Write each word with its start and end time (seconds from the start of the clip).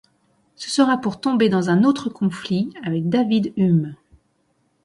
Ce 0.55 0.71
sera 0.71 0.97
pour 0.97 1.19
tomber 1.21 1.47
dans 1.47 1.69
un 1.69 1.83
autre 1.83 2.09
conflit 2.09 2.73
avec 2.83 3.07
David 3.07 3.53
Hume. 3.55 3.95